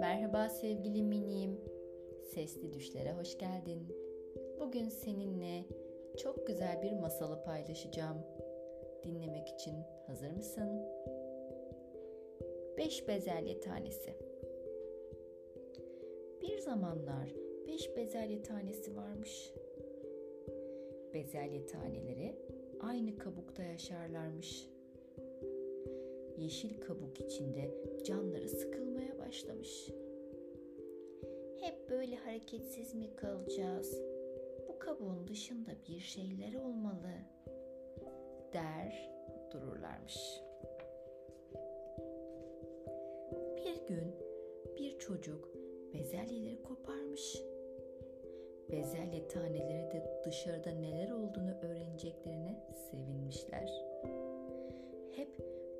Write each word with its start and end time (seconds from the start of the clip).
Merhaba 0.00 0.48
sevgili 0.48 1.02
minim. 1.02 1.60
Sesli 2.34 2.72
düşlere 2.72 3.12
hoş 3.12 3.38
geldin. 3.38 3.78
Bugün 4.60 4.88
seninle 4.88 5.64
çok 6.16 6.46
güzel 6.46 6.82
bir 6.82 6.92
masalı 6.92 7.42
paylaşacağım. 7.42 8.16
Dinlemek 9.04 9.48
için 9.48 9.74
hazır 10.06 10.30
mısın? 10.30 10.82
Beş 12.78 13.08
bezelye 13.08 13.60
tanesi. 13.60 14.16
Bir 16.42 16.58
zamanlar 16.58 17.34
beş 17.66 17.96
bezelye 17.96 18.42
tanesi 18.42 18.96
varmış. 18.96 19.52
Bezelye 21.14 21.66
taneleri 21.66 22.36
aynı 22.80 23.18
kabukta 23.18 23.62
yaşarlarmış. 23.62 24.75
Yeşil 26.38 26.80
kabuk 26.80 27.20
içinde 27.20 27.70
canları 28.04 28.48
sıkılmaya 28.48 29.18
başlamış. 29.18 29.88
Hep 31.60 31.90
böyle 31.90 32.16
hareketsiz 32.16 32.94
mi 32.94 33.16
kalacağız? 33.16 34.00
Bu 34.68 34.78
kabuğun 34.78 35.28
dışında 35.28 35.70
bir 35.88 36.00
şeyler 36.00 36.54
olmalı 36.54 37.12
der 38.52 39.10
dururlarmış. 39.50 40.40
Bir 43.56 43.86
gün 43.86 44.14
bir 44.78 44.98
çocuk 44.98 45.54
bezelyeleri 45.94 46.62
koparmış. 46.62 47.42
Bezelye 48.70 49.28
taneleri 49.28 49.90
de 49.90 50.22
dışarıda 50.24 50.70
neler 50.70 51.10
olduğunu 51.10 51.54
öğreneceklerine 51.62 52.66
sevinmişler. 52.90 53.85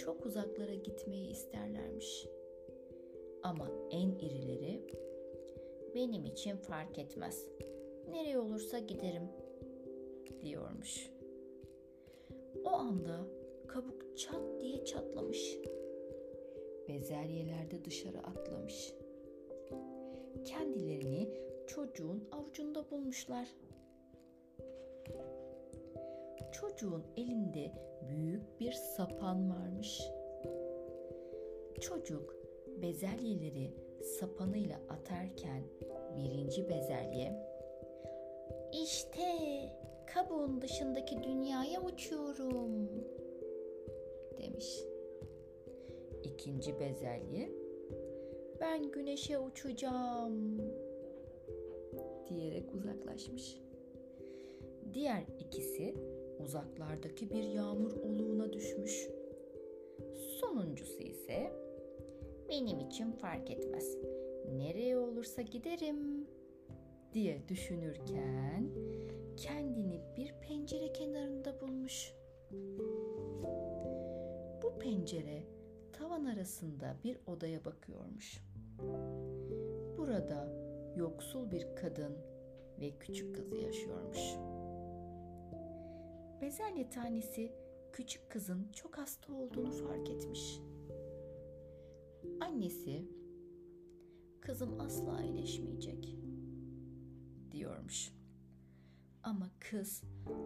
Çok 0.00 0.26
uzaklara 0.26 0.74
gitmeyi 0.74 1.30
isterlermiş. 1.30 2.26
Ama 3.42 3.70
en 3.90 4.10
irileri 4.10 4.86
benim 5.94 6.24
için 6.24 6.56
fark 6.56 6.98
etmez. 6.98 7.48
Nereye 8.10 8.38
olursa 8.38 8.78
giderim 8.78 9.28
diyormuş. 10.42 11.10
O 12.64 12.70
anda 12.70 13.26
kabuk 13.66 14.18
çat 14.18 14.60
diye 14.60 14.84
çatlamış. 14.84 15.56
Bezelyeler 16.88 17.70
de 17.70 17.84
dışarı 17.84 18.18
atlamış. 18.18 18.94
Kendilerini 20.44 21.28
çocuğun 21.66 22.28
avucunda 22.32 22.90
bulmuşlar. 22.90 23.48
Çocuğun 26.52 27.04
elinde 27.16 27.72
büyük 28.08 28.60
bir 28.60 28.72
sapan 28.72 29.50
varmış. 29.50 30.02
Çocuk 31.80 32.36
bezelyeleri 32.82 33.74
sapanıyla 34.02 34.80
atarken 34.88 35.62
birinci 36.16 36.68
bezelye 36.68 37.50
işte 38.72 39.22
kabuğun 40.06 40.62
dışındaki 40.62 41.22
dünyaya 41.22 41.82
uçuyorum 41.82 42.88
demiş. 44.38 44.84
İkinci 46.24 46.80
bezelye 46.80 47.50
ben 48.60 48.90
güneşe 48.90 49.38
uçacağım 49.38 50.58
diyerek 52.28 52.74
uzaklaşmış. 52.74 53.60
Diğer 54.94 55.22
ikisi 55.38 55.94
uzaklardaki 56.42 57.30
bir 57.30 57.42
yağmur 57.42 57.92
oluğuna 57.92 58.52
düşmüş. 58.52 59.08
Sonuncusu 60.40 61.02
ise 61.02 61.52
benim 62.48 62.80
için 62.80 63.12
fark 63.12 63.50
etmez. 63.50 63.96
Nereye 64.56 64.96
olursa 64.96 65.42
giderim 65.42 66.26
diye 67.12 67.48
düşünürken 67.48 68.70
kendini 69.36 70.00
bir 70.16 70.34
pencere 70.48 70.92
kenarında 70.92 71.60
bulmuş. 71.60 72.12
Bu 74.62 74.78
pencere 74.78 75.42
tavan 75.92 76.24
arasında 76.24 76.96
bir 77.04 77.18
odaya 77.26 77.64
bakıyormuş. 77.64 78.44
Burada 79.98 80.52
yoksul 80.96 81.50
bir 81.50 81.66
kadın 81.76 82.16
ve 82.80 82.90
küçük 82.90 83.36
kızı 83.36 83.56
yaşıyormuş. 83.56 84.20
Bezelye 86.40 86.90
tanesi 86.90 87.52
küçük 87.92 88.30
kızın 88.30 88.68
çok 88.72 88.98
hasta 88.98 89.32
olduğunu 89.32 89.70
fark 89.70 90.10
etmiş. 90.10 90.60
Annesi 92.40 93.08
kızım 94.40 94.80
asla 94.80 95.22
iyileşmeyecek 95.22 96.16
diyormuş. 97.50 98.12
Ama 99.22 99.50
kız 99.70 100.02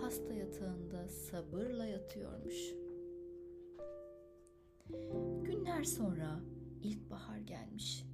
hasta 0.00 0.34
yatağında 0.34 1.08
sabırla 1.08 1.86
yatıyormuş. 1.86 2.72
Günler 5.42 5.84
sonra 5.84 6.40
ilkbahar 6.82 7.38
gelmiş. 7.38 8.04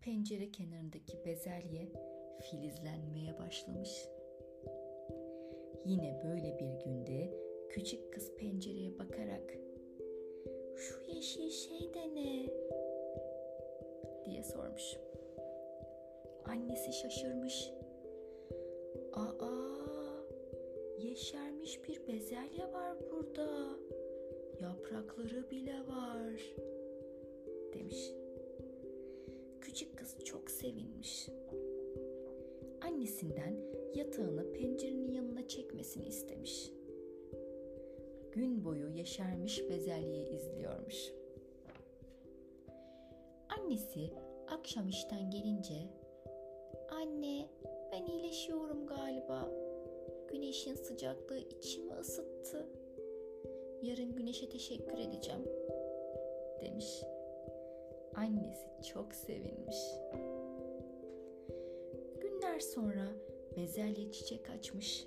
Pencere 0.00 0.50
kenarındaki 0.50 1.24
bezelye 1.24 1.92
filizlenmeye 2.50 3.38
başlamış. 3.38 3.90
Yine 5.86 6.20
böyle 6.24 6.58
bir 6.58 6.84
günde 6.84 7.38
küçük 7.68 8.12
kız 8.12 8.34
pencereye 8.36 8.98
bakarak 8.98 9.58
"Şu 10.76 11.12
yeşil 11.14 11.50
şey 11.50 11.94
de 11.94 12.14
ne?" 12.14 12.46
diye 14.24 14.42
sormuş. 14.42 14.96
Annesi 16.44 16.92
şaşırmış. 16.92 17.70
"Aa, 19.12 19.46
yeşermiş 20.98 21.80
bir 21.88 22.06
bezelye 22.06 22.72
var 22.72 22.96
burada. 23.10 23.78
Yaprakları 24.60 25.50
bile 25.50 25.80
var." 25.88 26.54
demiş. 27.74 28.12
Küçük 29.60 29.98
kız 29.98 30.24
çok 30.24 30.50
sevinmiş. 30.50 31.28
Annesinden 32.80 33.71
yatağını 33.94 34.52
pencerenin 34.52 35.12
yanına 35.12 35.48
çekmesini 35.48 36.06
istemiş. 36.06 36.70
Gün 38.32 38.64
boyu 38.64 38.88
yeşermiş 38.88 39.70
bezelyeyi 39.70 40.28
izliyormuş. 40.28 41.12
Annesi 43.58 44.10
akşam 44.48 44.88
işten 44.88 45.30
gelince 45.30 45.74
"Anne, 46.90 47.48
ben 47.92 48.06
iyileşiyorum 48.06 48.86
galiba. 48.86 49.50
Güneşin 50.28 50.74
sıcaklığı 50.74 51.38
içimi 51.38 51.92
ısıttı. 51.92 52.66
Yarın 53.82 54.14
güneşe 54.14 54.48
teşekkür 54.48 54.98
edeceğim." 54.98 55.42
demiş. 56.60 57.02
Annesi 58.14 58.66
çok 58.92 59.14
sevinmiş. 59.14 59.76
Günler 62.20 62.60
sonra 62.60 63.06
bezelye 63.56 64.12
çiçek 64.12 64.50
açmış. 64.50 65.06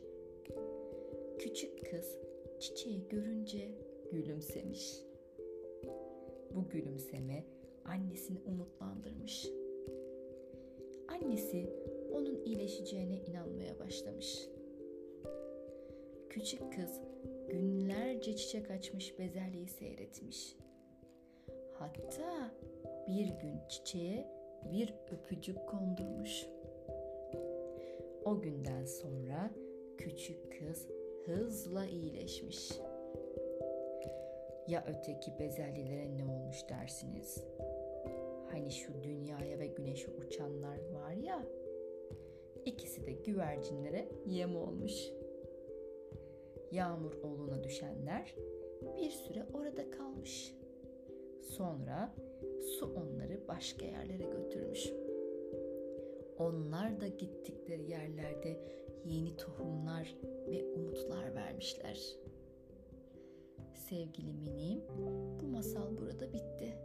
Küçük 1.40 1.92
kız 1.92 2.18
çiçeği 2.60 3.08
görünce 3.08 3.72
gülümsemiş. 4.12 5.02
Bu 6.52 6.70
gülümseme 6.70 7.46
annesini 7.86 8.40
umutlandırmış. 8.46 9.48
Annesi 11.08 11.70
onun 12.14 12.46
iyileşeceğine 12.46 13.22
inanmaya 13.22 13.80
başlamış. 13.80 14.48
Küçük 16.30 16.74
kız 16.74 17.02
günlerce 17.50 18.36
çiçek 18.36 18.72
açmış 18.72 19.20
bezelyeyi 19.20 19.68
seyretmiş. 19.68 20.56
Hatta 21.74 22.52
bir 23.08 23.26
gün 23.26 23.60
çiçeğe 23.70 24.28
bir 24.72 24.94
öpücük 25.12 25.68
kondurmuş. 25.68 26.46
O 28.26 28.42
günden 28.42 28.86
sonra 28.86 29.52
küçük 29.98 30.60
kız 30.60 30.88
hızla 31.26 31.86
iyileşmiş. 31.86 32.72
Ya 34.68 34.86
öteki 34.88 35.40
bezelyelere 35.40 36.18
ne 36.18 36.26
olmuş 36.26 36.70
dersiniz? 36.70 37.44
Hani 38.52 38.72
şu 38.72 39.04
dünyaya 39.04 39.60
ve 39.60 39.68
güneşe 39.68 40.12
uçanlar 40.12 40.78
var 40.94 41.12
ya, 41.12 41.46
ikisi 42.66 43.06
de 43.06 43.12
güvercinlere 43.12 44.10
yem 44.26 44.56
olmuş. 44.56 44.94
Yağmur 46.72 47.14
oğluna 47.24 47.64
düşenler 47.64 48.36
bir 48.98 49.10
süre 49.10 49.46
orada 49.54 49.90
kalmış. 49.90 50.56
Sonra 51.42 52.16
su 52.62 52.96
onları 52.96 53.48
başka 53.48 53.86
yerlere 53.86 54.24
götürmüş. 54.24 55.05
Onlar 56.40 57.02
da 57.02 57.08
gittikleri 57.08 57.90
yerlerde 57.92 58.60
yeni 59.06 59.38
tohumlar 59.38 60.16
ve 60.48 60.66
umutlar 60.66 61.36
vermişler. 61.36 62.00
Sevgili 63.74 64.34
minim, 64.34 64.82
bu 65.42 65.48
masal 65.48 65.98
burada 65.98 66.34
bitti. 66.34 66.78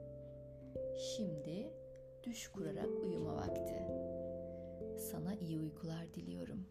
Şimdi 0.97 1.71
düş 2.23 2.49
kurarak 2.49 2.91
uyuma 3.05 3.37
vakti. 3.37 3.87
Sana 4.99 5.35
iyi 5.35 5.59
uykular 5.59 6.15
diliyorum. 6.15 6.67